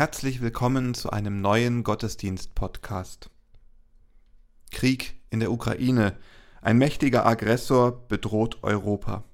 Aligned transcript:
Herzlich 0.00 0.40
willkommen 0.40 0.94
zu 0.94 1.10
einem 1.10 1.42
neuen 1.42 1.84
Gottesdienst-Podcast. 1.84 3.28
Krieg 4.70 5.20
in 5.28 5.40
der 5.40 5.52
Ukraine. 5.52 6.16
Ein 6.62 6.78
mächtiger 6.78 7.26
Aggressor 7.26 8.08
bedroht 8.08 8.60
Europa. 8.62 9.24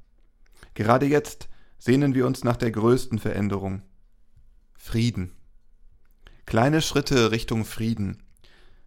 Gerade 0.75 1.07
jetzt 1.07 1.49
sehnen 1.79 2.17
wir 2.17 2.27
uns 2.27 2.43
nach 2.43 2.57
der 2.57 2.73
größten 2.73 3.21
Veränderung. 3.21 3.83
Frieden. 4.75 5.37
Kleine 6.47 6.83
Schritte 6.83 7.31
Richtung 7.31 7.65
Frieden. 7.65 8.25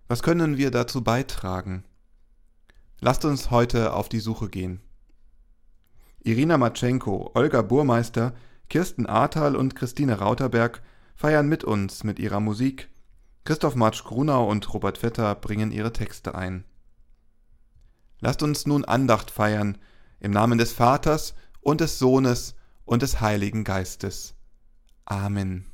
Was 0.10 0.22
können 0.22 0.58
wir 0.58 0.72
dazu 0.72 1.02
beitragen? 1.02 1.86
Lasst 3.00 3.24
uns 3.24 3.52
heute 3.52 3.94
auf 3.94 4.10
die 4.10 4.20
Suche 4.20 4.50
gehen. 4.50 4.82
Irina 6.26 6.58
Matschenko, 6.58 7.32
Olga 7.36 7.62
Burmeister, 7.62 8.34
Kirsten 8.68 9.06
Ahrtal 9.06 9.56
und 9.56 9.78
Christine 9.78 10.20
Rauterberg 10.20 10.82
feiern 11.20 11.50
mit 11.50 11.66
uns 11.66 12.06
mit 12.06 12.18
ihrer 12.18 12.40
Musik. 12.40 12.88
Christoph 13.44 13.76
Matsch 13.76 14.06
Grunau 14.06 14.50
und 14.50 14.74
Robert 14.74 15.00
Vetter 15.00 15.36
bringen 15.36 15.70
ihre 15.70 15.92
Texte 15.92 16.34
ein. 16.34 16.64
Lasst 18.22 18.42
uns 18.42 18.66
nun 18.66 18.86
Andacht 18.86 19.30
feiern 19.30 19.78
im 20.22 20.32
Namen 20.32 20.58
des 20.58 20.72
Vaters 20.72 21.36
und 21.60 21.82
des 21.82 22.00
Sohnes 22.00 22.56
und 22.86 23.02
des 23.02 23.20
Heiligen 23.20 23.66
Geistes. 23.66 24.34
Amen. 25.04 25.69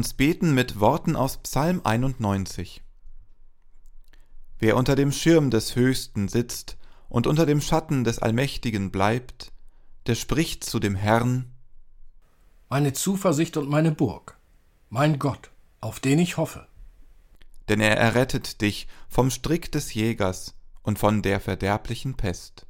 Uns 0.00 0.14
beten 0.14 0.54
mit 0.54 0.80
Worten 0.80 1.14
aus 1.14 1.36
Psalm 1.42 1.82
91. 1.84 2.82
Wer 4.58 4.78
unter 4.78 4.96
dem 4.96 5.12
Schirm 5.12 5.50
des 5.50 5.76
Höchsten 5.76 6.26
sitzt 6.28 6.78
und 7.10 7.26
unter 7.26 7.44
dem 7.44 7.60
Schatten 7.60 8.02
des 8.02 8.18
Allmächtigen 8.18 8.92
bleibt, 8.92 9.52
der 10.06 10.14
spricht 10.14 10.64
zu 10.64 10.80
dem 10.80 10.94
Herrn 10.94 11.52
Meine 12.70 12.94
Zuversicht 12.94 13.58
und 13.58 13.68
meine 13.68 13.92
Burg, 13.92 14.38
mein 14.88 15.18
Gott, 15.18 15.50
auf 15.82 16.00
den 16.00 16.18
ich 16.18 16.38
hoffe. 16.38 16.66
Denn 17.68 17.80
er 17.80 17.98
errettet 17.98 18.62
dich 18.62 18.88
vom 19.10 19.30
Strick 19.30 19.70
des 19.70 19.92
Jägers 19.92 20.54
und 20.80 20.98
von 20.98 21.20
der 21.20 21.40
verderblichen 21.40 22.14
Pest. 22.14 22.66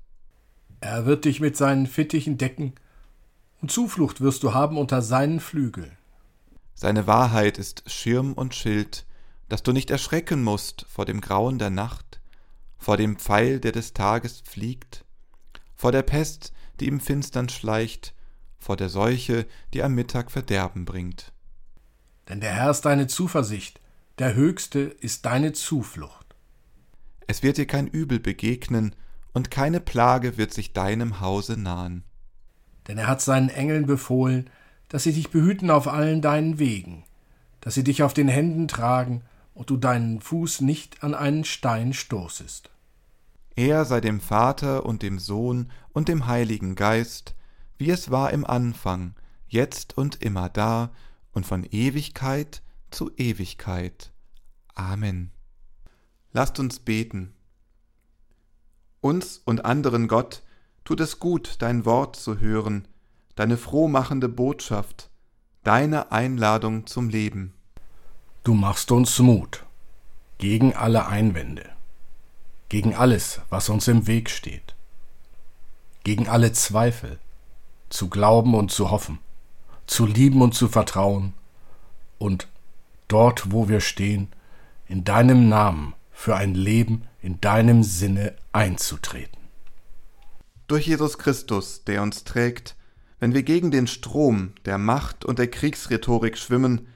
Er 0.80 1.06
wird 1.06 1.26
dich 1.26 1.38
mit 1.38 1.56
seinen 1.56 1.86
Fittichen 1.86 2.38
decken, 2.38 2.74
und 3.62 3.70
Zuflucht 3.70 4.20
wirst 4.20 4.42
du 4.42 4.52
haben 4.52 4.76
unter 4.76 5.00
seinen 5.00 5.38
Flügeln. 5.38 5.96
Seine 6.74 7.06
Wahrheit 7.06 7.58
ist 7.58 7.90
Schirm 7.90 8.32
und 8.32 8.54
Schild, 8.54 9.06
dass 9.48 9.62
du 9.62 9.72
nicht 9.72 9.90
erschrecken 9.90 10.42
musst 10.42 10.86
vor 10.88 11.04
dem 11.04 11.20
Grauen 11.20 11.58
der 11.58 11.70
Nacht, 11.70 12.20
vor 12.78 12.96
dem 12.96 13.16
Pfeil, 13.16 13.60
der 13.60 13.72
des 13.72 13.92
Tages 13.92 14.40
fliegt, 14.40 15.04
vor 15.74 15.92
der 15.92 16.02
Pest, 16.02 16.52
die 16.78 16.88
im 16.88 17.00
Finstern 17.00 17.48
schleicht, 17.48 18.14
vor 18.58 18.76
der 18.76 18.88
Seuche, 18.88 19.46
die 19.74 19.82
am 19.82 19.94
Mittag 19.94 20.30
Verderben 20.30 20.84
bringt. 20.84 21.32
Denn 22.28 22.40
der 22.40 22.52
Herr 22.52 22.70
ist 22.70 22.82
deine 22.82 23.06
Zuversicht, 23.06 23.80
der 24.18 24.34
Höchste 24.34 24.80
ist 24.80 25.26
deine 25.26 25.52
Zuflucht. 25.52 26.34
Es 27.26 27.42
wird 27.42 27.58
dir 27.58 27.66
kein 27.66 27.86
Übel 27.86 28.20
begegnen, 28.20 28.94
und 29.32 29.50
keine 29.50 29.80
Plage 29.80 30.36
wird 30.36 30.52
sich 30.52 30.72
deinem 30.72 31.20
Hause 31.20 31.56
nahen. 31.56 32.04
Denn 32.88 32.98
er 32.98 33.06
hat 33.06 33.20
seinen 33.20 33.48
Engeln 33.48 33.86
befohlen, 33.86 34.50
dass 34.90 35.04
sie 35.04 35.12
dich 35.14 35.30
behüten 35.30 35.70
auf 35.70 35.88
allen 35.88 36.20
deinen 36.20 36.58
Wegen, 36.58 37.04
dass 37.62 37.74
sie 37.74 37.84
dich 37.84 38.02
auf 38.02 38.12
den 38.12 38.28
Händen 38.28 38.68
tragen 38.68 39.22
und 39.54 39.70
du 39.70 39.78
deinen 39.78 40.20
Fuß 40.20 40.60
nicht 40.60 41.02
an 41.02 41.14
einen 41.14 41.44
Stein 41.44 41.94
stoßest. 41.94 42.70
Er 43.56 43.84
sei 43.84 44.00
dem 44.00 44.20
Vater 44.20 44.84
und 44.84 45.02
dem 45.02 45.18
Sohn 45.18 45.70
und 45.92 46.08
dem 46.08 46.26
Heiligen 46.26 46.74
Geist, 46.74 47.34
wie 47.78 47.90
es 47.90 48.10
war 48.10 48.32
im 48.32 48.44
Anfang, 48.44 49.14
jetzt 49.48 49.96
und 49.96 50.22
immer 50.22 50.48
da 50.48 50.90
und 51.32 51.46
von 51.46 51.64
Ewigkeit 51.64 52.62
zu 52.90 53.10
Ewigkeit. 53.16 54.12
Amen. 54.74 55.30
Lasst 56.32 56.58
uns 56.58 56.80
beten. 56.80 57.32
Uns 59.00 59.40
und 59.44 59.64
anderen 59.64 60.08
Gott 60.08 60.42
tut 60.84 61.00
es 61.00 61.20
gut, 61.20 61.56
dein 61.60 61.84
Wort 61.84 62.16
zu 62.16 62.40
hören, 62.40 62.88
deine 63.40 63.56
frohmachende 63.56 64.28
Botschaft, 64.28 65.08
deine 65.64 66.12
Einladung 66.12 66.86
zum 66.86 67.08
Leben. 67.08 67.54
Du 68.44 68.52
machst 68.52 68.92
uns 68.92 69.18
Mut 69.18 69.64
gegen 70.36 70.76
alle 70.76 71.06
Einwände, 71.06 71.70
gegen 72.68 72.94
alles, 72.94 73.40
was 73.48 73.70
uns 73.70 73.88
im 73.88 74.06
Weg 74.06 74.28
steht, 74.28 74.74
gegen 76.04 76.28
alle 76.28 76.52
Zweifel, 76.52 77.18
zu 77.88 78.10
glauben 78.10 78.54
und 78.54 78.72
zu 78.72 78.90
hoffen, 78.90 79.20
zu 79.86 80.04
lieben 80.04 80.42
und 80.42 80.54
zu 80.54 80.68
vertrauen 80.68 81.32
und 82.18 82.46
dort, 83.08 83.52
wo 83.52 83.70
wir 83.70 83.80
stehen, 83.80 84.28
in 84.86 85.02
deinem 85.02 85.48
Namen 85.48 85.94
für 86.12 86.36
ein 86.36 86.54
Leben 86.54 87.08
in 87.22 87.40
deinem 87.40 87.84
Sinne 87.84 88.34
einzutreten. 88.52 89.40
durch 90.66 90.86
Jesus 90.86 91.16
Christus, 91.16 91.84
der 91.84 92.02
uns 92.02 92.24
trägt, 92.24 92.76
wenn 93.20 93.34
wir 93.34 93.42
gegen 93.42 93.70
den 93.70 93.86
Strom 93.86 94.54
der 94.64 94.78
Macht 94.78 95.24
und 95.24 95.38
der 95.38 95.48
Kriegsrhetorik 95.48 96.36
schwimmen 96.36 96.88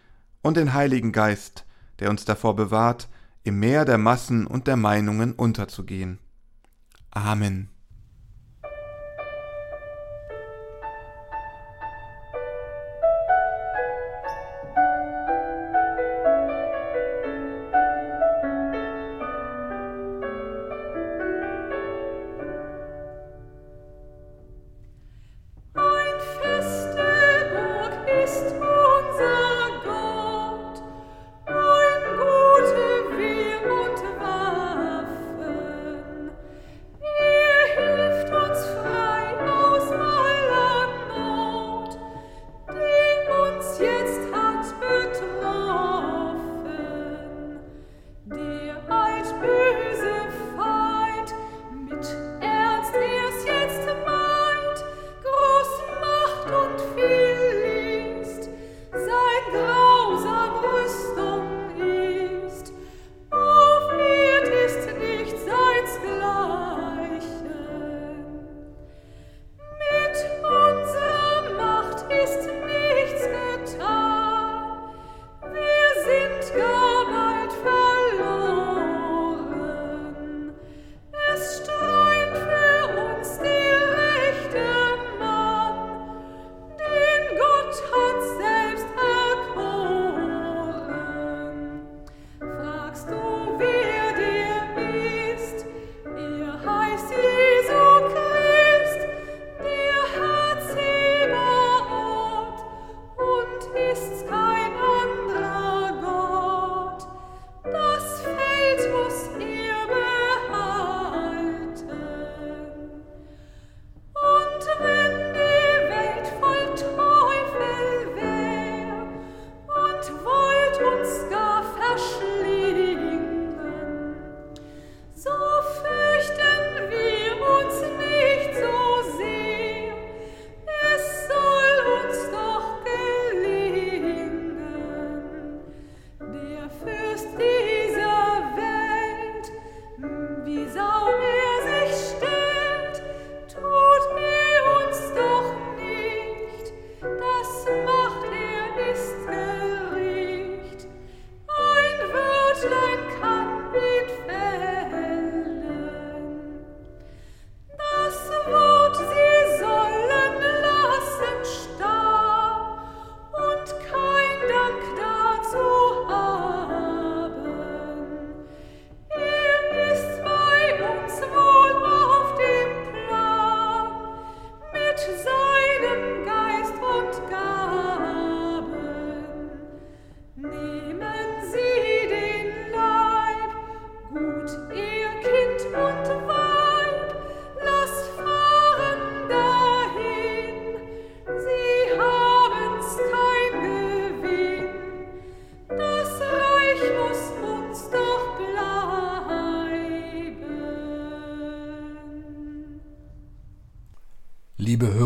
und 0.42 0.56
den 0.56 0.72
Heiligen 0.72 1.12
Geist, 1.12 1.64
der 2.00 2.10
uns 2.10 2.24
davor 2.24 2.56
bewahrt, 2.56 3.08
im 3.44 3.60
Meer 3.60 3.84
der 3.84 3.98
Massen 3.98 4.46
und 4.46 4.66
der 4.66 4.76
Meinungen 4.76 5.32
unterzugehen. 5.32 6.18
Amen. 7.10 7.68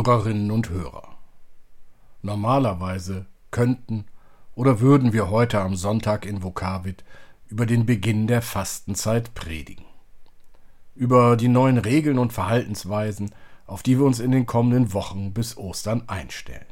Hörerinnen 0.09 0.51
und 0.51 0.71
Hörer. 0.71 1.19
Normalerweise 2.23 3.27
könnten 3.51 4.07
oder 4.55 4.81
würden 4.81 5.13
wir 5.13 5.29
heute 5.29 5.61
am 5.61 5.77
Sonntag 5.77 6.25
in 6.25 6.43
Vokavit 6.43 7.05
über 7.49 7.67
den 7.67 7.85
Beginn 7.85 8.27
der 8.27 8.41
Fastenzeit 8.41 9.35
predigen. 9.35 9.85
Über 10.95 11.37
die 11.37 11.49
neuen 11.49 11.77
Regeln 11.77 12.19
und 12.19 12.33
Verhaltensweisen, 12.33 13.35
auf 13.67 13.83
die 13.83 13.99
wir 13.99 14.07
uns 14.07 14.19
in 14.19 14.31
den 14.31 14.47
kommenden 14.47 14.95
Wochen 14.95 15.35
bis 15.35 15.59
Ostern 15.59 16.05
einstellen. 16.07 16.65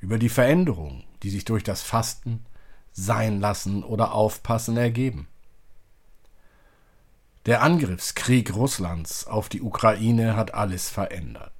Über 0.00 0.16
die 0.16 0.30
Veränderungen, 0.30 1.04
die 1.22 1.28
sich 1.28 1.44
durch 1.44 1.64
das 1.64 1.82
Fasten, 1.82 2.46
Sein 2.92 3.40
lassen 3.40 3.84
oder 3.84 4.14
Aufpassen 4.14 4.78
ergeben 4.78 5.28
der 7.48 7.62
Angriffskrieg 7.62 8.54
Russlands 8.54 9.26
auf 9.26 9.48
die 9.48 9.62
Ukraine 9.62 10.36
hat 10.36 10.52
alles 10.52 10.90
verändert. 10.90 11.57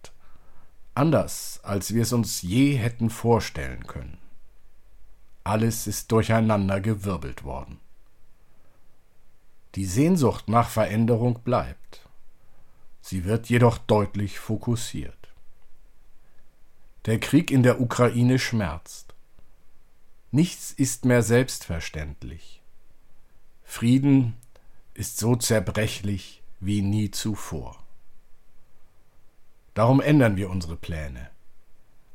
Anders, 0.98 1.60
als 1.62 1.94
wir 1.94 2.02
es 2.02 2.12
uns 2.12 2.42
je 2.42 2.74
hätten 2.74 3.08
vorstellen 3.08 3.86
können. 3.86 4.18
Alles 5.44 5.86
ist 5.86 6.10
durcheinander 6.10 6.80
gewirbelt 6.80 7.44
worden. 7.44 7.78
Die 9.76 9.84
Sehnsucht 9.84 10.48
nach 10.48 10.68
Veränderung 10.68 11.38
bleibt. 11.44 12.04
Sie 13.00 13.24
wird 13.24 13.48
jedoch 13.48 13.78
deutlich 13.78 14.40
fokussiert. 14.40 15.28
Der 17.06 17.20
Krieg 17.20 17.52
in 17.52 17.62
der 17.62 17.80
Ukraine 17.80 18.40
schmerzt. 18.40 19.14
Nichts 20.32 20.72
ist 20.72 21.04
mehr 21.04 21.22
selbstverständlich. 21.22 22.60
Frieden 23.62 24.34
ist 24.94 25.18
so 25.18 25.36
zerbrechlich 25.36 26.42
wie 26.58 26.82
nie 26.82 27.12
zuvor. 27.12 27.78
Darum 29.78 30.00
ändern 30.00 30.34
wir 30.34 30.50
unsere 30.50 30.74
Pläne. 30.74 31.30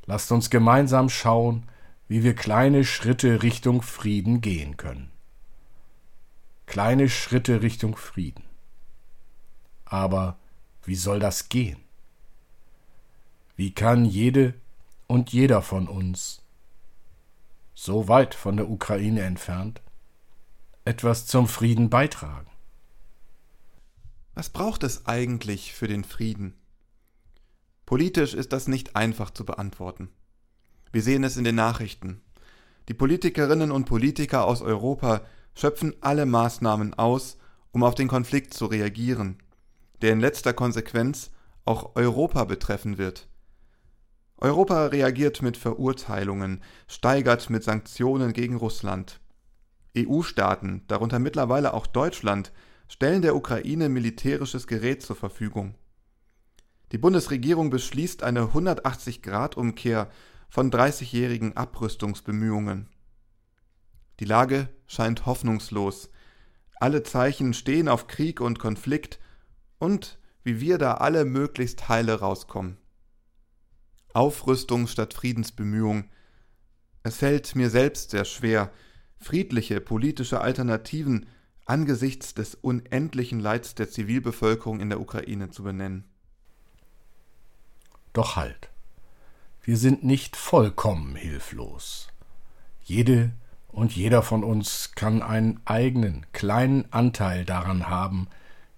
Lasst 0.06 0.30
uns 0.34 0.50
gemeinsam 0.50 1.08
schauen, 1.08 1.70
wie 2.10 2.22
wir 2.22 2.36
kleine 2.36 2.84
Schritte 2.84 3.42
Richtung 3.42 3.82
Frieden 3.82 4.42
gehen 4.42 4.76
können. 4.76 5.14
Kleine 6.66 7.08
Schritte 7.08 7.62
Richtung 7.62 7.96
Frieden. 7.96 8.44
Aber 9.86 10.36
wie 10.84 10.96
soll 10.96 11.22
das 11.22 11.48
gehen? 11.48 11.80
Wie 13.56 13.74
kann 13.74 14.04
jede 14.04 14.56
und 15.08 15.32
jeder 15.32 15.62
von 15.62 15.88
uns, 15.88 16.42
so 17.74 18.10
weit 18.10 18.36
von 18.36 18.58
der 18.58 18.70
Ukraine 18.70 19.22
entfernt, 19.22 19.82
etwas 20.84 21.28
zum 21.28 21.48
Frieden 21.48 21.90
beitragen? 21.90 22.52
Was 24.34 24.50
braucht 24.50 24.84
es 24.84 25.06
eigentlich 25.06 25.74
für 25.74 25.88
den 25.88 26.04
Frieden? 26.04 26.56
Politisch 27.94 28.34
ist 28.34 28.54
das 28.54 28.68
nicht 28.68 28.96
einfach 28.96 29.30
zu 29.30 29.46
beantworten. 29.46 30.10
Wir 30.92 31.04
sehen 31.04 31.24
es 31.24 31.38
in 31.38 31.44
den 31.44 31.54
Nachrichten. 31.54 32.22
Die 32.90 32.96
Politikerinnen 32.96 33.70
und 33.70 33.86
Politiker 33.86 34.48
aus 34.48 34.64
Europa 34.64 35.22
schöpfen 35.54 35.94
alle 36.02 36.26
Maßnahmen 36.26 36.96
aus, 36.96 37.38
um 37.72 37.84
auf 37.84 37.94
den 37.94 38.08
Konflikt 38.08 38.56
zu 38.56 38.66
reagieren, 38.66 39.38
der 40.02 40.12
in 40.12 40.20
letzter 40.20 40.54
Konsequenz 40.54 41.30
auch 41.66 41.96
Europa 41.96 42.46
betreffen 42.46 42.98
wird. 42.98 43.28
Europa 44.38 44.88
reagiert 44.88 45.44
mit 45.44 45.56
Verurteilungen, 45.56 46.64
steigert 46.88 47.52
mit 47.52 47.64
Sanktionen 47.64 48.34
gegen 48.34 48.56
Russland. 48.56 49.20
EU-Staaten, 49.96 50.82
darunter 50.88 51.20
mittlerweile 51.20 51.76
auch 51.76 51.86
Deutschland, 51.86 52.54
stellen 52.88 53.22
der 53.22 53.36
Ukraine 53.36 53.88
militärisches 53.88 54.66
Gerät 54.66 55.04
zur 55.04 55.16
Verfügung. 55.16 55.76
Die 56.92 56.98
Bundesregierung 56.98 57.70
beschließt 57.70 58.24
eine 58.24 58.42
180-Grad-Umkehr 58.48 60.10
von 60.50 60.70
30-jährigen 60.70 61.58
Abrüstungsbemühungen. 61.58 62.90
Die 64.20 64.26
Lage 64.26 64.70
scheint 64.86 65.26
hoffnungslos. 65.26 66.10
Alle 66.80 67.04
Zeichen 67.04 67.54
stehen 67.54 67.88
auf 67.88 68.08
Krieg 68.08 68.40
und 68.42 68.60
Konflikt 68.60 69.20
und 69.80 70.20
wie 70.44 70.60
wir 70.60 70.78
da 70.78 70.96
alle 70.96 71.26
möglichst 71.26 71.90
heile 71.90 72.20
rauskommen. 72.20 72.78
Aufrüstung 74.14 74.88
statt 74.88 75.14
Friedensbemühung. 75.14 76.10
Es 77.02 77.18
fällt 77.18 77.56
mir 77.56 77.70
selbst 77.70 78.12
sehr 78.12 78.26
schwer, 78.26 78.72
friedliche 79.18 79.82
politische 79.82 80.42
Alternativen 80.42 81.26
angesichts 81.66 82.34
des 82.34 82.56
unendlichen 82.56 83.40
Leids 83.40 83.74
der 83.74 83.90
Zivilbevölkerung 83.90 84.80
in 84.80 84.90
der 84.90 85.00
Ukraine 85.00 85.50
zu 85.50 85.64
benennen. 85.64 86.13
Doch 88.14 88.36
halt. 88.36 88.70
Wir 89.64 89.78
sind 89.78 90.04
nicht 90.04 90.36
vollkommen 90.36 91.16
hilflos. 91.16 92.10
Jede 92.84 93.32
und 93.72 93.96
jeder 93.96 94.22
von 94.22 94.44
uns 94.44 94.92
kann 94.94 95.22
einen 95.22 95.60
eigenen 95.66 96.26
kleinen 96.32 96.86
Anteil 96.92 97.44
daran 97.44 97.90
haben, 97.90 98.28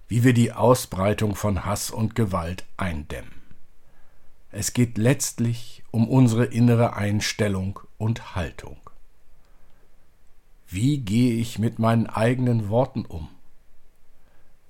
wie 0.07 0.23
wir 0.23 0.33
die 0.33 0.53
Ausbreitung 0.53 1.35
von 1.35 1.65
Hass 1.65 1.91
und 1.91 2.15
Gewalt 2.15 2.65
eindämmen. 2.77 3.31
Es 4.51 4.73
geht 4.73 4.97
letztlich 4.97 5.83
um 5.91 6.07
unsere 6.07 6.45
innere 6.45 6.95
Einstellung 6.95 7.79
und 7.97 8.35
Haltung. 8.35 8.77
Wie 10.67 10.99
gehe 10.99 11.33
ich 11.33 11.59
mit 11.59 11.77
meinen 11.79 12.07
eigenen 12.07 12.69
Worten 12.69 13.05
um? 13.05 13.27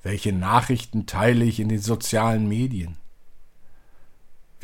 Welche 0.02 0.34
Nachrichten 0.34 1.06
teile 1.06 1.46
ich 1.46 1.60
in 1.60 1.70
den 1.70 1.80
sozialen 1.80 2.48
Medien? 2.48 2.98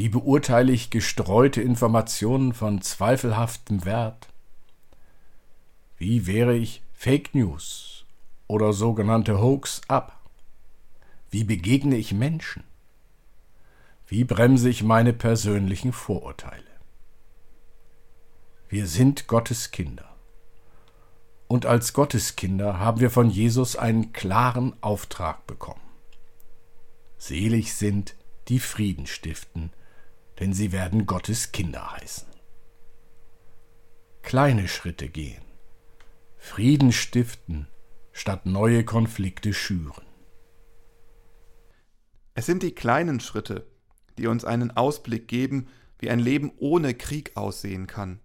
Wie 0.01 0.09
beurteile 0.09 0.71
ich 0.71 0.89
gestreute 0.89 1.61
Informationen 1.61 2.53
von 2.53 2.81
zweifelhaftem 2.81 3.85
Wert? 3.85 4.29
Wie 5.95 6.25
wehre 6.25 6.55
ich 6.55 6.81
Fake 6.91 7.35
News 7.35 8.05
oder 8.47 8.73
sogenannte 8.73 9.39
Hoax 9.39 9.81
ab? 9.87 10.19
Wie 11.29 11.43
begegne 11.43 11.97
ich 11.97 12.15
Menschen? 12.15 12.63
Wie 14.07 14.23
bremse 14.23 14.69
ich 14.69 14.81
meine 14.81 15.13
persönlichen 15.13 15.93
Vorurteile? 15.93 16.63
Wir 18.69 18.87
sind 18.87 19.27
Gottes 19.27 19.69
Kinder. 19.69 20.15
Und 21.47 21.67
als 21.67 21.93
Gotteskinder 21.93 22.79
haben 22.79 23.01
wir 23.01 23.11
von 23.11 23.29
Jesus 23.29 23.75
einen 23.75 24.13
klaren 24.13 24.73
Auftrag 24.81 25.45
bekommen. 25.45 25.91
Selig 27.19 27.75
sind, 27.75 28.15
die 28.47 28.59
Frieden 28.59 29.05
stiften, 29.05 29.69
denn 30.41 30.53
sie 30.53 30.71
werden 30.71 31.05
Gottes 31.05 31.51
Kinder 31.51 31.91
heißen. 31.91 32.27
Kleine 34.23 34.67
Schritte 34.67 35.07
gehen, 35.07 35.43
Frieden 36.35 36.91
stiften, 36.91 37.67
statt 38.11 38.47
neue 38.47 38.83
Konflikte 38.83 39.53
schüren. 39.53 40.03
Es 42.33 42.47
sind 42.47 42.63
die 42.63 42.71
kleinen 42.71 43.19
Schritte, 43.19 43.67
die 44.17 44.25
uns 44.25 44.43
einen 44.43 44.71
Ausblick 44.71 45.27
geben, 45.27 45.67
wie 45.99 46.09
ein 46.09 46.19
Leben 46.19 46.51
ohne 46.57 46.95
Krieg 46.95 47.37
aussehen 47.37 47.85
kann. 47.85 48.19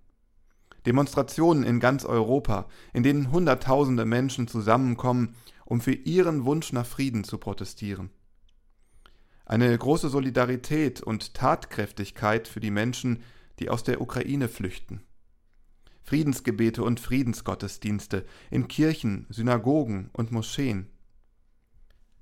Demonstrationen 0.87 1.64
in 1.64 1.80
ganz 1.80 2.06
Europa, 2.06 2.66
in 2.94 3.02
denen 3.02 3.30
Hunderttausende 3.30 4.06
Menschen 4.06 4.49
zusammenkommen, 4.49 5.35
um 5.66 5.82
für 5.82 5.92
ihren 5.92 6.46
Wunsch 6.46 6.73
nach 6.73 6.87
Frieden 6.87 7.25
zu 7.25 7.37
protestieren. 7.37 8.08
Eine 9.47 9.79
große 9.79 10.09
Solidarität 10.09 11.00
und 11.00 11.35
Tatkräftigkeit 11.35 12.49
für 12.49 12.59
die 12.59 12.73
Menschen, 12.73 13.23
die 13.61 13.71
aus 13.71 13.85
der 13.85 14.00
Ukraine 14.00 14.49
flüchten. 14.49 15.03
Friedensgebete 16.03 16.83
und 16.83 16.99
Friedensgottesdienste 16.99 18.26
in 18.50 18.67
Kirchen, 18.67 19.26
Synagogen 19.29 20.11
und 20.12 20.33
Moscheen. 20.33 20.91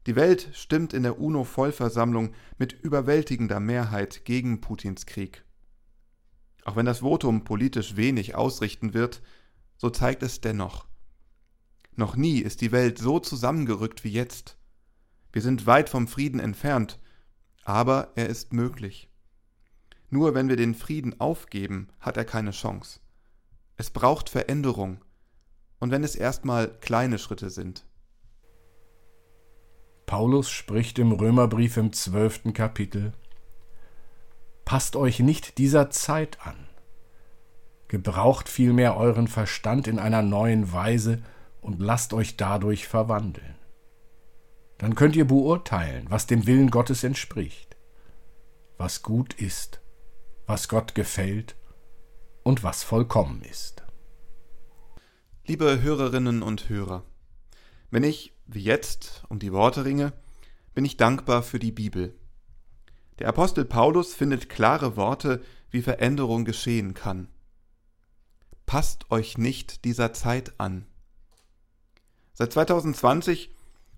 Die 0.07 0.16
Welt 0.16 0.50
stimmt 0.52 0.93
in 0.93 1.02
der 1.02 1.19
UNO-Vollversammlung 1.19 2.35
mit 2.59 2.75
überwältigender 2.75 3.59
Mehrheit 3.59 4.26
gegen 4.26 4.61
Putins 4.61 5.07
Krieg. 5.07 5.45
Auch 6.64 6.76
wenn 6.76 6.87
das 6.87 6.99
Votum 6.99 7.45
politisch 7.45 7.97
wenig 7.97 8.35
ausrichten 8.35 8.93
wird, 8.93 9.23
so 9.78 9.88
zeigt 9.88 10.23
es 10.23 10.43
dennoch. 10.43 10.87
Noch 11.97 12.16
nie 12.16 12.40
ist 12.40 12.61
die 12.61 12.73
Welt 12.73 12.99
so 12.99 13.19
zusammengerückt 13.19 14.04
wie 14.04 14.12
jetzt. 14.12 14.59
Wir 15.33 15.40
sind 15.40 15.66
weit 15.66 15.88
vom 15.88 16.07
Frieden 16.07 16.38
entfernt, 16.38 16.99
aber 17.64 18.12
er 18.14 18.28
ist 18.28 18.52
möglich. 18.52 19.09
Nur 20.11 20.35
wenn 20.35 20.49
wir 20.49 20.56
den 20.56 20.75
Frieden 20.75 21.21
aufgeben, 21.21 21.88
hat 21.99 22.16
er 22.16 22.25
keine 22.25 22.52
Chance. 22.52 23.00
Es 23.76 23.90
braucht 23.90 24.28
Veränderung, 24.28 25.00
und 25.80 25.90
wenn 25.90 26.04
es 26.04 26.14
erstmal 26.14 26.68
kleine 26.68 27.18
Schritte 27.18 27.50
sind. 27.50 27.85
Paulus 30.06 30.50
spricht 30.50 30.99
im 30.99 31.12
Römerbrief 31.12 31.76
im 31.76 31.92
zwölften 31.92 32.52
Kapitel 32.52 33.12
Passt 34.64 34.97
euch 34.97 35.21
nicht 35.21 35.59
dieser 35.59 35.90
Zeit 35.90 36.38
an. 36.47 36.56
Gebraucht 37.88 38.49
vielmehr 38.49 38.97
euren 38.97 39.28
Verstand 39.28 39.87
in 39.87 39.99
einer 39.99 40.23
neuen 40.23 40.73
Weise 40.73 41.23
und 41.61 41.80
lasst 41.80 42.14
euch 42.14 42.37
dadurch 42.37 42.88
verwandeln. 42.88 43.56
Dann 44.84 44.96
könnt 44.96 45.16
ihr 45.16 45.24
beurteilen, 45.24 46.04
was 46.10 46.26
dem 46.26 46.46
Willen 46.46 46.70
Gottes 46.70 47.04
entspricht, 47.04 47.74
was 48.76 49.02
gut 49.02 49.32
ist, 49.32 49.80
was 50.44 50.68
Gott 50.68 50.94
gefällt 50.94 51.56
und 52.42 52.62
was 52.62 52.82
vollkommen 52.82 53.40
ist. 53.40 53.82
Liebe 55.46 55.80
Hörerinnen 55.80 56.42
und 56.42 56.68
Hörer, 56.68 57.02
wenn 57.90 58.04
ich, 58.04 58.36
wie 58.44 58.60
jetzt, 58.60 59.24
um 59.30 59.38
die 59.38 59.54
Worte 59.54 59.86
ringe, 59.86 60.12
bin 60.74 60.84
ich 60.84 60.98
dankbar 60.98 61.42
für 61.42 61.58
die 61.58 61.72
Bibel 61.72 62.14
der 63.20 63.28
Apostel 63.28 63.64
Paulus 63.64 64.12
findet 64.12 64.50
klare 64.50 64.96
Worte, 64.98 65.42
wie 65.70 65.80
Veränderung 65.80 66.44
geschehen 66.44 66.92
kann. 66.92 67.28
Passt 68.66 69.10
euch 69.10 69.38
nicht 69.38 69.86
dieser 69.86 70.12
Zeit 70.12 70.60
an. 70.60 70.84
Seit 72.34 72.52
2020 72.52 73.53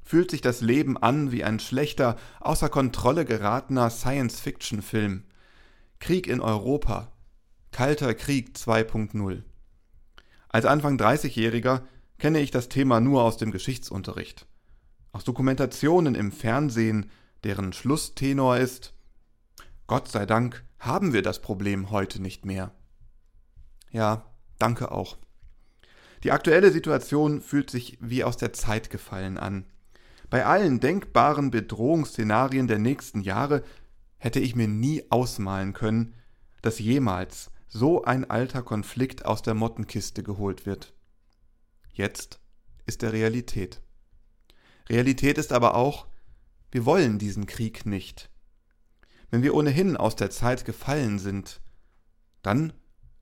fühlt 0.06 0.30
sich 0.30 0.40
das 0.40 0.60
Leben 0.60 0.96
an 0.96 1.32
wie 1.32 1.42
ein 1.42 1.58
schlechter, 1.58 2.16
außer 2.40 2.68
Kontrolle 2.68 3.24
geratener 3.24 3.90
Science-Fiction-Film. 3.90 5.24
Krieg 5.98 6.28
in 6.28 6.40
Europa. 6.40 7.12
Kalter 7.72 8.14
Krieg 8.14 8.52
2.0. 8.56 9.42
Als 10.48 10.64
Anfang 10.64 10.96
30-Jähriger 10.96 11.82
kenne 12.18 12.38
ich 12.38 12.52
das 12.52 12.68
Thema 12.68 13.00
nur 13.00 13.24
aus 13.24 13.36
dem 13.36 13.50
Geschichtsunterricht. 13.50 14.46
Aus 15.10 15.24
Dokumentationen 15.24 16.14
im 16.14 16.30
Fernsehen, 16.30 17.10
deren 17.42 17.72
Schlusstenor 17.72 18.58
ist 18.58 18.94
Gott 19.88 20.08
sei 20.08 20.24
Dank 20.24 20.64
haben 20.78 21.12
wir 21.12 21.22
das 21.22 21.40
Problem 21.40 21.90
heute 21.90 22.22
nicht 22.22 22.46
mehr. 22.46 22.72
Ja, 23.90 24.24
danke 24.58 24.92
auch. 24.92 25.16
Die 26.22 26.30
aktuelle 26.30 26.70
Situation 26.70 27.40
fühlt 27.40 27.70
sich 27.70 27.98
wie 28.00 28.24
aus 28.24 28.36
der 28.36 28.52
Zeit 28.52 28.90
gefallen 28.90 29.36
an. 29.36 29.64
Bei 30.28 30.44
allen 30.44 30.80
denkbaren 30.80 31.50
Bedrohungsszenarien 31.50 32.66
der 32.66 32.78
nächsten 32.78 33.20
Jahre 33.20 33.62
hätte 34.18 34.40
ich 34.40 34.56
mir 34.56 34.68
nie 34.68 35.04
ausmalen 35.10 35.72
können, 35.72 36.14
dass 36.62 36.78
jemals 36.78 37.50
so 37.68 38.02
ein 38.04 38.28
alter 38.28 38.62
Konflikt 38.62 39.24
aus 39.24 39.42
der 39.42 39.54
Mottenkiste 39.54 40.22
geholt 40.22 40.66
wird. 40.66 40.94
Jetzt 41.92 42.40
ist 42.86 43.02
er 43.02 43.12
Realität. 43.12 43.82
Realität 44.88 45.38
ist 45.38 45.52
aber 45.52 45.74
auch, 45.74 46.06
wir 46.70 46.84
wollen 46.84 47.18
diesen 47.18 47.46
Krieg 47.46 47.86
nicht. 47.86 48.30
Wenn 49.30 49.42
wir 49.42 49.54
ohnehin 49.54 49.96
aus 49.96 50.16
der 50.16 50.30
Zeit 50.30 50.64
gefallen 50.64 51.18
sind, 51.18 51.60
dann 52.42 52.72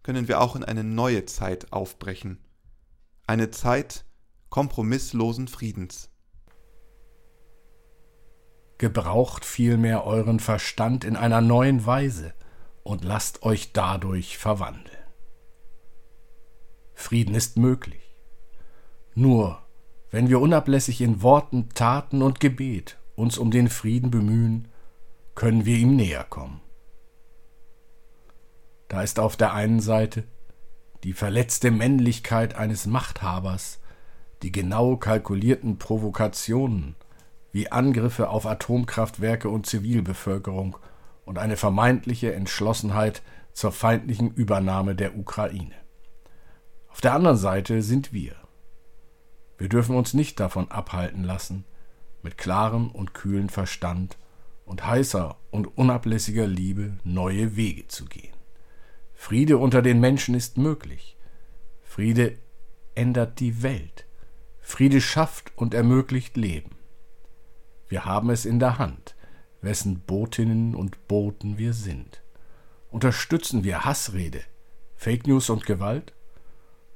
können 0.03 0.29
wir 0.29 0.41
auch 0.41 0.55
in 0.57 0.65
eine 0.65 0.85
neue 0.85 1.25
Zeit 1.25 1.73
aufbrechen, 1.73 2.39
eine 3.27 3.51
Zeit 3.51 4.05
kompromisslosen 4.51 5.49
Friedens. 5.49 6.11
Gebraucht 8.78 9.45
vielmehr 9.45 10.04
euren 10.04 10.40
Verstand 10.40 11.04
in 11.04 11.16
einer 11.16 11.40
neuen 11.40 11.87
Weise 11.87 12.35
und 12.83 13.04
lasst 13.04 13.43
euch 13.43 13.73
dadurch 13.73 14.38
verwandeln. 14.38 14.97
Frieden 16.95 17.35
ist 17.35 17.57
möglich. 17.59 18.16
Nur 19.14 19.61
wenn 20.11 20.28
wir 20.28 20.40
unablässig 20.40 21.00
in 21.00 21.23
Worten, 21.23 21.71
Taten 21.75 22.23
und 22.23 22.40
Gebet 22.40 22.99
uns 23.16 23.38
um 23.38 23.50
den 23.50 23.69
Frieden 23.69 24.11
bemühen, 24.11 24.69
können 25.35 25.64
wir 25.64 25.76
ihm 25.76 25.97
näher 25.97 26.25
kommen. 26.25 26.61
Da 28.88 29.03
ist 29.03 29.18
auf 29.18 29.37
der 29.37 29.53
einen 29.53 29.81
Seite 29.81 30.25
die 31.03 31.12
verletzte 31.12 31.70
Männlichkeit 31.70 32.55
eines 32.55 32.87
Machthabers, 32.87 33.81
die 34.42 34.53
genau 34.53 34.96
kalkulierten 34.96 35.79
Provokationen 35.79 36.96
wie 37.55 37.71
Angriffe 37.71 38.31
auf 38.31 38.47
Atomkraftwerke 38.47 39.49
und 39.49 39.64
Zivilbevölkerung 39.64 40.77
und 41.25 41.38
eine 41.38 41.57
vermeintliche 41.57 42.35
Entschlossenheit 42.35 43.23
zur 43.53 43.71
feindlichen 43.71 44.35
Übernahme 44.35 44.97
der 44.97 45.17
Ukraine. 45.17 45.77
Auf 46.88 47.01
der 47.01 47.14
anderen 47.14 47.37
Seite 47.37 47.83
sind 47.83 48.12
wir. 48.12 48.35
Wir 49.57 49.69
dürfen 49.69 49.95
uns 49.95 50.14
nicht 50.14 50.40
davon 50.40 50.69
abhalten 50.69 51.23
lassen, 51.23 51.64
mit 52.25 52.38
klarem 52.38 52.90
und 52.90 53.14
kühlem 53.14 53.49
Verstand 53.49 54.19
und 54.64 54.85
heißer 54.85 55.37
und 55.53 55.79
unablässiger 55.79 56.49
Liebe 56.49 56.95
neue 57.05 57.55
Wege 57.55 57.87
zu 57.87 58.07
gehen. 58.07 58.35
Friede 59.12 59.59
unter 59.59 59.81
den 59.81 60.01
Menschen 60.01 60.35
ist 60.35 60.59
möglich. 60.59 61.17
Friede 61.85 62.37
ändert 62.97 63.38
die 63.38 63.62
Welt. 63.62 64.07
Friede 64.59 65.01
schafft 65.01 65.53
und 65.55 65.73
ermöglicht 65.73 66.37
Leben. 66.37 66.74
Wir 67.94 68.07
haben 68.07 68.30
es 68.30 68.44
in 68.44 68.59
der 68.59 68.78
Hand, 68.78 69.14
wessen 69.61 70.00
Botinnen 70.00 70.74
und 70.74 71.07
Boten 71.07 71.59
wir 71.59 71.72
sind. 71.72 72.24
Unterstützen 72.90 73.62
wir 73.62 73.85
Hassrede, 73.85 74.40
Fake 74.96 75.28
News 75.28 75.48
und 75.48 75.64
Gewalt? 75.64 76.12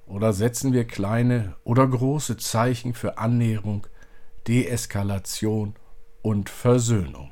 Oder 0.07 0.33
setzen 0.33 0.73
wir 0.73 0.85
kleine 0.89 1.55
oder 1.63 1.87
große 1.87 2.37
Zeichen 2.37 2.95
für 2.95 3.17
Annäherung, 3.17 3.87
Deeskalation 4.49 5.77
und 6.23 6.51
Versöhnung? 6.51 7.31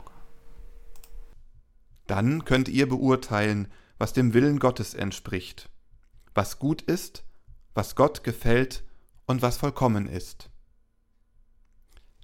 Dann 2.06 2.44
könnt 2.44 2.68
ihr 2.68 2.88
beurteilen, 2.88 3.66
was 3.98 4.12
dem 4.12 4.32
Willen 4.32 4.60
Gottes 4.60 4.94
entspricht, 4.94 5.70
was 6.36 6.60
gut 6.60 6.82
ist, 6.82 7.24
was 7.74 7.96
Gott 7.96 8.22
gefällt 8.22 8.84
und 9.26 9.42
was 9.42 9.56
vollkommen 9.56 10.06
ist. 10.06 10.50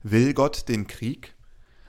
Will 0.03 0.35
Gott 0.35 0.69
den 0.69 0.87
Krieg? 0.87 1.35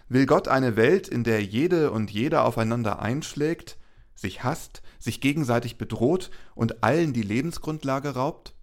Will 0.10 0.26
Gott 0.26 0.48
eine 0.48 0.76
Welt, 0.76 1.08
in 1.08 1.24
der 1.24 1.44
jede 1.44 1.92
und 1.92 2.12
jeder 2.12 2.46
aufeinander 2.46 3.00
einschlägt, 3.00 3.78
sich 4.16 4.44
hasst, 4.44 4.82
sich 5.00 5.22
gegenseitig 5.22 5.78
bedroht 5.78 6.30
und 6.56 6.84
allen 6.84 7.14
die 7.14 7.24
Lebensgrundlage 7.24 8.10
raubt? 8.10 8.54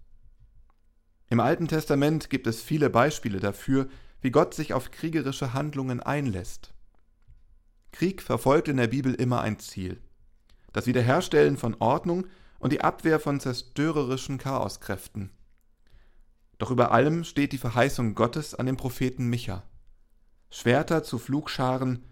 Im 1.29 1.41
Alten 1.41 1.69
Testament 1.69 2.31
gibt 2.31 2.47
es 2.47 2.63
viele 2.63 2.91
Beispiele 2.91 3.41
dafür, 3.41 3.89
wie 4.21 4.31
Gott 4.31 4.55
sich 4.55 4.75
auf 4.75 4.91
kriegerische 4.91 5.55
Handlungen 5.55 6.01
einlässt. 6.01 6.75
Krieg 7.93 8.23
verfolgt 8.23 8.69
in 8.69 8.77
der 8.77 8.89
Bibel 8.89 9.15
immer 9.15 9.41
ein 9.41 9.59
Ziel 9.59 10.01
das 10.73 10.87
Wiederherstellen 10.87 11.57
von 11.57 11.77
Ordnung 11.79 12.27
und 12.59 12.73
die 12.73 12.81
Abwehr 12.83 13.21
von 13.21 13.41
zerstörerischen 13.41 14.39
Chaoskräften. 14.39 15.31
Doch 16.61 16.71
über 16.71 16.93
allem 16.93 17.25
steht 17.25 17.53
die 17.53 17.59
Verheißung 17.59 18.15
Gottes 18.15 18.55
an 18.55 18.67
den 18.67 18.77
Propheten 18.77 19.29
Micha. 19.29 19.65
Schwerter 20.51 21.03
zu 21.03 21.19
Flugscharen, 21.19 22.05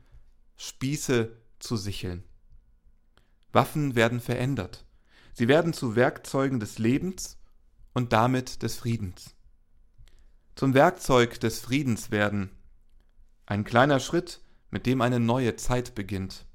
Spieße 0.56 1.36
zu 1.60 1.76
Sicheln. 1.76 2.24
Waffen 3.52 3.94
werden 3.94 4.20
verändert. 4.20 4.84
Sie 5.34 5.46
werden 5.46 5.72
zu 5.72 5.94
Werkzeugen 5.94 6.58
des 6.58 6.78
Lebens 6.78 7.38
und 7.92 8.12
damit 8.12 8.62
des 8.62 8.76
Friedens. 8.76 9.36
Zum 10.56 10.74
Werkzeug 10.74 11.38
des 11.38 11.60
Friedens 11.60 12.10
werden 12.10 12.50
ein 13.46 13.62
kleiner 13.62 14.00
Schritt, 14.00 14.40
mit 14.70 14.86
dem 14.86 15.02
eine 15.02 15.20
neue 15.20 15.54
Zeit 15.56 15.94
beginnt 15.94 16.48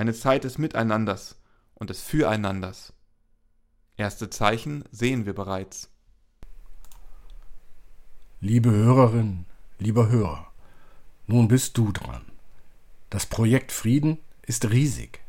eine 0.00 0.14
Zeit 0.14 0.44
des 0.44 0.56
Miteinanders 0.56 1.36
und 1.74 1.90
des 1.90 2.00
Füreinanders. 2.00 2.94
Erste 3.98 4.30
Zeichen 4.30 4.82
sehen 4.90 5.26
wir 5.26 5.34
bereits. 5.34 5.89
Liebe 8.42 8.70
Hörerin, 8.70 9.44
lieber 9.78 10.08
Hörer, 10.08 10.46
nun 11.26 11.46
bist 11.46 11.76
du 11.76 11.92
dran. 11.92 12.22
Das 13.10 13.26
Projekt 13.26 13.70
Frieden 13.70 14.16
ist 14.46 14.70
riesig. 14.70 15.20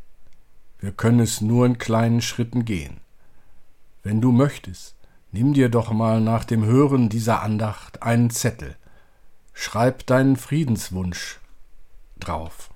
Wir 0.79 0.93
können 0.93 1.19
es 1.19 1.41
nur 1.41 1.65
in 1.65 1.77
kleinen 1.77 2.21
Schritten 2.21 2.63
gehen. 2.63 3.01
Wenn 4.01 4.21
du 4.21 4.31
möchtest, 4.31 4.95
nimm 5.33 5.53
dir 5.53 5.67
doch 5.67 5.91
mal 5.91 6.21
nach 6.21 6.45
dem 6.45 6.63
Hören 6.63 7.09
dieser 7.09 7.41
Andacht 7.41 8.01
einen 8.01 8.29
Zettel. 8.29 8.77
Schreib 9.51 10.05
deinen 10.05 10.37
Friedenswunsch 10.37 11.41
drauf 12.17 12.69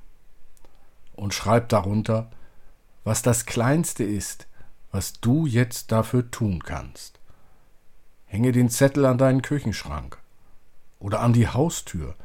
und 1.14 1.34
schreib 1.34 1.70
darunter, 1.70 2.30
was 3.06 3.22
das 3.22 3.46
Kleinste 3.46 4.04
ist, 4.04 4.48
was 4.92 5.14
du 5.14 5.46
jetzt 5.46 5.94
dafür 5.94 6.30
tun 6.30 6.62
kannst. 6.62 7.22
Hänge 8.26 8.52
den 8.52 8.70
Zettel 8.70 9.06
an 9.06 9.18
deinen 9.18 9.42
Küchenschrank 9.42 10.20
oder 11.06 11.20
an 11.20 11.34
die 11.34 11.48
Haustür, 11.48 12.16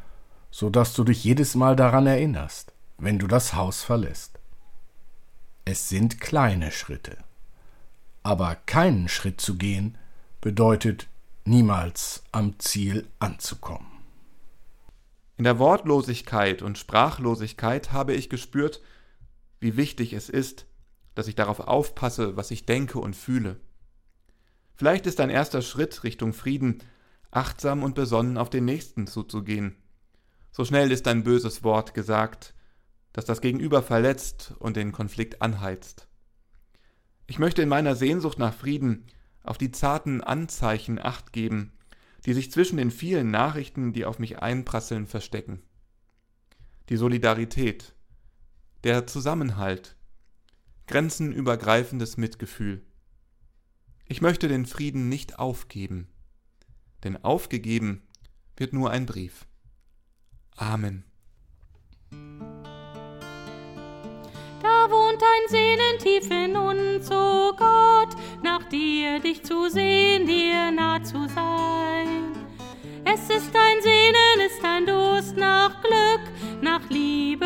so 0.51 0.71
dass 0.71 0.95
du 0.95 1.05
dich 1.05 1.23
jedes 1.23 1.55
Mal 1.55 1.77
daran 1.77 2.07
erinnerst, 2.07 2.73
wenn 2.97 3.19
du 3.19 3.27
das 3.27 3.53
Haus 3.53 3.83
verlässt. 3.83 4.39
Es 5.67 5.91
sind 5.91 6.19
kleine 6.19 6.73
Schritte. 6.73 7.19
Aber 8.23 8.55
keinen 8.55 9.11
Schritt 9.11 9.39
zu 9.39 9.59
gehen 9.59 9.99
bedeutet 10.41 11.09
niemals 11.45 12.23
am 12.33 12.59
Ziel 12.59 13.07
anzukommen. 13.19 13.87
In 15.37 15.45
der 15.45 15.59
Wortlosigkeit 15.59 16.63
und 16.63 16.79
Sprachlosigkeit 16.79 17.93
habe 17.93 18.15
ich 18.15 18.31
gespürt, 18.31 18.81
wie 19.59 19.77
wichtig 19.77 20.15
es 20.15 20.31
ist, 20.31 20.65
dass 21.15 21.29
ich 21.29 21.35
darauf 21.35 21.61
aufpasse, 21.61 22.39
was 22.39 22.51
ich 22.51 22.65
denke 22.65 22.99
und 22.99 23.15
fühle. 23.15 23.61
Vielleicht 24.75 25.05
ist 25.05 25.21
ein 25.21 25.29
erster 25.29 25.61
Schritt 25.61 26.03
Richtung 26.03 26.33
Frieden, 26.33 26.83
achtsam 27.31 27.83
und 27.83 27.95
besonnen 27.95 28.39
auf 28.39 28.51
den 28.51 28.65
Nächsten 28.65 29.07
zuzugehen. 29.07 29.77
So 30.53 30.65
schnell 30.65 30.91
ist 30.91 31.07
ein 31.07 31.23
böses 31.23 31.63
Wort 31.63 31.95
gesagt, 31.95 32.55
das 33.13 33.25
das 33.25 33.41
Gegenüber 33.41 33.83
verletzt 33.83 34.55
und 34.59 34.77
den 34.77 34.93
Konflikt 34.93 35.43
anheizt. 35.43 36.09
Ich 37.27 37.39
möchte 37.39 37.63
in 37.63 37.69
meiner 37.69 37.95
Sehnsucht 37.95 38.39
nach 38.39 38.55
Frieden 38.55 39.07
auf 39.43 39.59
die 39.59 39.71
zarten 39.71 40.21
Anzeichen 40.21 40.99
acht 40.99 41.33
geben, 41.33 41.73
die 42.27 42.35
sich 42.35 42.51
zwischen 42.51 42.77
den 42.77 42.91
vielen 42.91 43.31
Nachrichten, 43.31 43.93
die 43.93 44.05
auf 44.05 44.19
mich 44.19 44.41
einprasseln, 44.41 45.07
verstecken. 45.07 45.63
Die 46.89 46.97
Solidarität, 46.97 47.95
der 48.85 49.07
Zusammenhalt, 49.07 49.97
grenzenübergreifendes 50.87 52.17
Mitgefühl. 52.17 52.83
Ich 54.07 54.21
möchte 54.21 54.49
den 54.49 54.67
Frieden 54.67 55.09
nicht 55.09 55.39
aufgeben, 55.39 56.09
denn 57.05 57.23
aufgegeben 57.25 58.03
wird 58.57 58.73
nur 58.73 58.91
ein 58.91 59.07
Brief. 59.07 59.47
Amen. 60.57 61.05
Da 64.63 64.91
wohnt 64.91 65.23
ein 65.23 65.49
Sehnen 65.49 65.99
tief 65.99 66.31
in 66.31 66.57
uns, 66.57 67.11
o 67.11 67.15
oh 67.15 67.53
Gott, 67.57 68.15
nach 68.43 68.69
dir 68.69 69.19
dich 69.21 69.43
zu 69.43 69.71
sehen, 69.71 70.27
dir 70.27 70.71
nah 70.71 71.03
zu 71.03 71.27
sein. 71.29 72.33
Es 73.05 73.23
ist 73.31 73.55
ein 73.57 73.83
Sehnen, 73.83 74.47
ist 74.47 74.65
ein 74.65 74.87
Durst 74.87 75.37
nach 75.37 75.81
Glück, 75.81 76.63
nach 76.63 76.89
Liebe, 76.91 77.40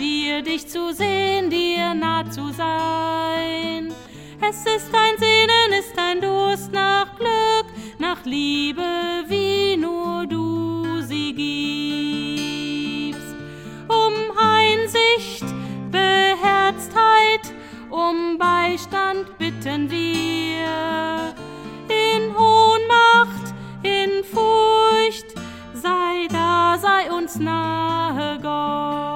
dir 0.00 0.42
dich 0.42 0.66
zu 0.66 0.92
sehen, 0.94 1.50
dir 1.50 1.94
nah 1.94 2.24
zu 2.30 2.50
sein. 2.52 3.92
Es 4.40 4.60
ist 4.60 4.94
ein 4.94 5.18
Sehnen, 5.18 5.72
ist 5.78 5.98
ein 5.98 6.20
Durst 6.22 6.72
nach 6.72 7.14
Glück, 7.16 7.66
nach 7.98 8.24
Liebe, 8.24 8.82
wie 9.28 9.76
nur 9.76 10.26
du 10.26 11.02
sie 11.02 11.34
gibst. 13.12 13.34
Um 13.88 14.14
Einsicht, 14.38 15.44
Beherztheit, 15.90 17.52
um 17.90 18.38
Beistand 18.38 19.36
bitten 19.36 19.90
wir. 19.90 21.34
In 21.88 22.34
Ohnmacht, 22.34 23.52
in 23.82 24.24
Furcht, 24.24 25.34
sei 25.74 26.26
da, 26.30 26.78
sei 26.80 27.12
uns 27.12 27.36
nahe, 27.38 28.38
Gott. 28.40 29.09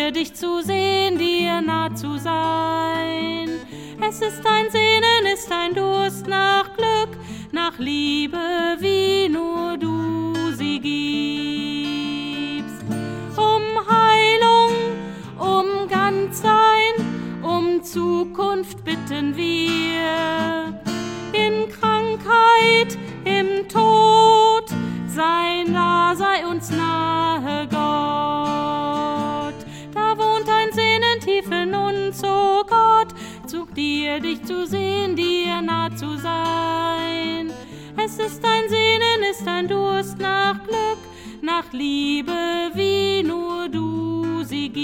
Dir 0.00 0.12
dich 0.12 0.32
zu 0.34 0.62
sehen, 0.62 1.18
dir 1.18 1.60
nah 1.60 1.94
zu 1.94 2.18
sein. 2.18 3.48
Es 4.08 4.20
ist 4.20 4.44
ein 4.46 4.70
Sehnen, 4.70 5.26
ist 5.32 5.52
ein 5.52 5.74
Durst 5.74 6.26
nach 6.26 6.74
Glück, 6.74 7.18
nach 7.52 7.78
Liebe, 7.78 8.38
wie 8.78 9.28
nur 9.28 9.76
du 9.76 10.52
sie 10.56 10.80
gibst. 10.80 11.39
Ist 38.30 38.44
ein 38.44 38.68
Sehnen, 38.68 39.24
ist 39.28 39.46
ein 39.48 39.66
Durst 39.66 40.18
nach 40.18 40.62
Glück, 40.62 40.98
nach 41.42 41.72
Liebe, 41.72 42.30
wie 42.74 43.24
nur 43.24 43.68
du 43.68 44.44
sie 44.44 44.68
gibst. 44.68 44.80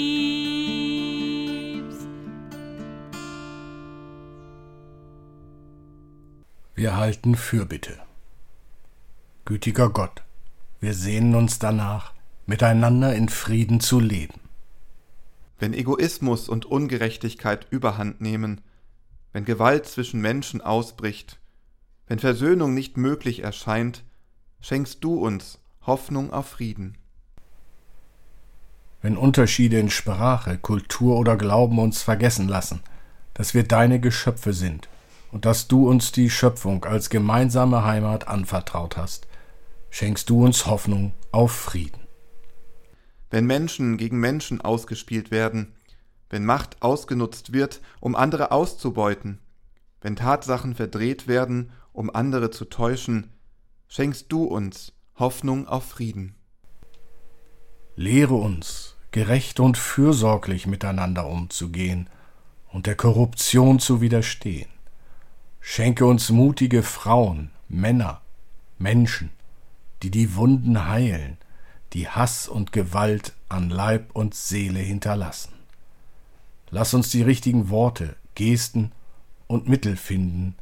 Wir 6.74 6.96
halten 6.96 7.36
Fürbitte. 7.36 8.00
Gütiger 9.44 9.90
Gott, 9.90 10.24
wir 10.80 10.94
sehnen 10.94 11.36
uns 11.36 11.60
danach, 11.60 12.14
miteinander 12.46 13.14
in 13.14 13.28
Frieden 13.28 13.78
zu 13.80 14.00
leben. 14.00 14.40
Wenn 15.60 15.72
Egoismus 15.72 16.48
und 16.48 16.66
Ungerechtigkeit 16.66 17.68
überhand 17.70 18.20
nehmen, 18.20 18.60
wenn 19.32 19.44
Gewalt 19.44 19.86
zwischen 19.86 20.20
Menschen 20.20 20.60
ausbricht, 20.60 21.38
wenn 22.06 22.18
Versöhnung 22.18 22.74
nicht 22.74 22.96
möglich 22.96 23.42
erscheint, 23.42 24.04
schenkst 24.60 25.02
du 25.02 25.14
uns 25.14 25.58
Hoffnung 25.82 26.32
auf 26.32 26.48
Frieden. 26.48 26.96
Wenn 29.02 29.16
Unterschiede 29.16 29.78
in 29.78 29.90
Sprache, 29.90 30.58
Kultur 30.58 31.16
oder 31.18 31.36
Glauben 31.36 31.78
uns 31.78 32.02
vergessen 32.02 32.48
lassen, 32.48 32.80
dass 33.34 33.54
wir 33.54 33.62
deine 33.62 34.00
Geschöpfe 34.00 34.52
sind 34.52 34.88
und 35.30 35.44
dass 35.44 35.68
du 35.68 35.88
uns 35.88 36.12
die 36.12 36.30
Schöpfung 36.30 36.84
als 36.84 37.10
gemeinsame 37.10 37.84
Heimat 37.84 38.26
anvertraut 38.26 38.96
hast, 38.96 39.26
schenkst 39.90 40.28
du 40.30 40.44
uns 40.44 40.66
Hoffnung 40.66 41.12
auf 41.32 41.52
Frieden. 41.52 42.00
Wenn 43.30 43.46
Menschen 43.46 43.96
gegen 43.96 44.18
Menschen 44.18 44.60
ausgespielt 44.60 45.30
werden, 45.30 45.74
wenn 46.30 46.44
Macht 46.44 46.82
ausgenutzt 46.82 47.52
wird, 47.52 47.80
um 48.00 48.16
andere 48.16 48.50
auszubeuten, 48.50 49.38
wenn 50.00 50.16
Tatsachen 50.16 50.74
verdreht 50.74 51.28
werden, 51.28 51.70
um 51.96 52.14
andere 52.14 52.50
zu 52.50 52.66
täuschen, 52.66 53.32
schenkst 53.88 54.30
du 54.30 54.44
uns 54.44 54.92
Hoffnung 55.18 55.66
auf 55.66 55.84
Frieden. 55.84 56.34
Lehre 57.96 58.34
uns, 58.34 58.96
gerecht 59.12 59.60
und 59.60 59.78
fürsorglich 59.78 60.66
miteinander 60.66 61.26
umzugehen 61.26 62.10
und 62.70 62.86
der 62.86 62.96
Korruption 62.96 63.78
zu 63.78 64.02
widerstehen. 64.02 64.68
Schenke 65.60 66.04
uns 66.04 66.28
mutige 66.28 66.82
Frauen, 66.82 67.50
Männer, 67.68 68.20
Menschen, 68.78 69.30
die 70.02 70.10
die 70.10 70.36
Wunden 70.36 70.86
heilen, 70.88 71.38
die 71.94 72.10
Hass 72.10 72.46
und 72.46 72.72
Gewalt 72.72 73.32
an 73.48 73.70
Leib 73.70 74.10
und 74.14 74.34
Seele 74.34 74.80
hinterlassen. 74.80 75.54
Lass 76.68 76.92
uns 76.92 77.10
die 77.10 77.22
richtigen 77.22 77.70
Worte, 77.70 78.16
Gesten 78.34 78.92
und 79.46 79.66
Mittel 79.66 79.96
finden, 79.96 80.56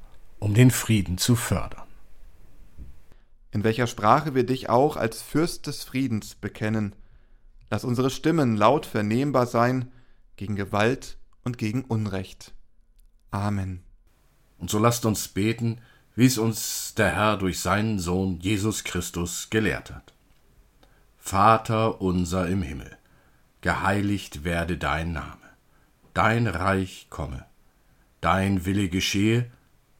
um 0.45 0.53
den 0.53 0.71
Frieden 0.71 1.17
zu 1.17 1.37
fördern. 1.37 1.89
In 3.51 3.65
welcher 3.65 3.87
Sprache 3.87 4.35
wir 4.35 4.45
dich 4.45 4.69
auch 4.69 4.99
als 4.99 5.23
Fürst 5.23 5.67
des 5.67 5.85
Friedens 5.85 6.35
bekennen, 6.35 6.95
lass 7.71 7.83
unsere 7.83 8.11
Stimmen 8.11 8.55
laut 8.55 8.85
vernehmbar 8.85 9.47
sein 9.47 9.91
gegen 10.37 10.55
Gewalt 10.55 11.17
und 11.45 11.57
gegen 11.57 11.83
Unrecht. 11.83 12.53
Amen. 13.31 13.85
Und 14.59 14.69
so 14.69 14.79
lasst 14.79 15.07
uns 15.07 15.29
beten, 15.29 15.81
wie 16.15 16.27
es 16.27 16.37
uns 16.37 16.93
der 16.95 17.17
Herr 17.17 17.39
durch 17.39 17.61
seinen 17.61 17.99
Sohn 17.99 18.39
Jesus 18.39 18.85
Christus 18.85 19.49
gelehrt 19.49 19.93
hat. 19.93 20.13
Vater 21.17 22.03
unser 22.03 22.49
im 22.49 22.61
Himmel, 22.61 22.99
geheiligt 23.63 24.45
werde 24.45 24.77
dein 24.77 25.13
Name, 25.13 25.39
dein 26.13 26.47
Reich 26.47 27.07
komme, 27.09 27.47
dein 28.21 28.67
Wille 28.67 28.91
geschehe, 28.91 29.51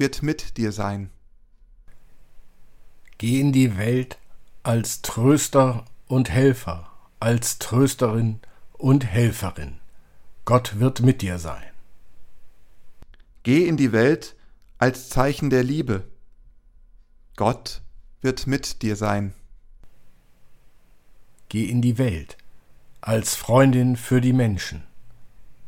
wird 0.00 0.22
mit 0.22 0.56
dir 0.56 0.72
sein. 0.72 1.10
Geh 3.18 3.38
in 3.38 3.52
die 3.52 3.76
Welt 3.76 4.18
als 4.62 5.02
Tröster 5.02 5.84
und 6.06 6.30
Helfer, 6.30 6.90
als 7.20 7.58
Trösterin 7.58 8.40
und 8.72 9.04
Helferin. 9.04 9.78
Gott 10.46 10.80
wird 10.80 11.02
mit 11.02 11.20
dir 11.20 11.38
sein. 11.38 11.62
Geh 13.42 13.68
in 13.68 13.76
die 13.76 13.92
Welt 13.92 14.36
als 14.78 15.10
Zeichen 15.10 15.50
der 15.50 15.62
Liebe. 15.62 16.08
Gott 17.36 17.82
wird 18.22 18.46
mit 18.46 18.80
dir 18.80 18.96
sein. 18.96 19.34
Geh 21.50 21.66
in 21.66 21.82
die 21.82 21.98
Welt 21.98 22.38
als 23.02 23.34
Freundin 23.34 23.96
für 23.96 24.22
die 24.22 24.32
Menschen, 24.32 24.82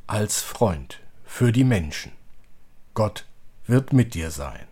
als 0.07 0.41
Freund 0.41 1.01
für 1.25 1.53
die 1.53 1.65
Menschen. 1.65 2.13
Gott 2.95 3.27
wird 3.73 3.95
mit 3.95 4.13
dir 4.13 4.31
sein. 4.31 4.67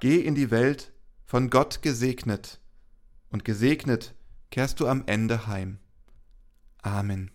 Geh 0.00 0.20
in 0.20 0.34
die 0.34 0.50
Welt 0.50 0.90
von 1.26 1.50
Gott 1.50 1.82
gesegnet, 1.82 2.58
und 3.28 3.44
gesegnet 3.44 4.14
kehrst 4.50 4.80
du 4.80 4.88
am 4.88 5.04
Ende 5.04 5.46
heim. 5.46 5.78
Amen. 6.80 7.30